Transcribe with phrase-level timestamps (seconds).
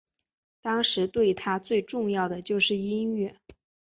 [0.63, 3.35] 当时对他最重要的就是音乐。